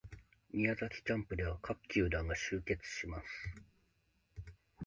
[0.51, 3.27] 宮崎キャンプでは各球団が集結します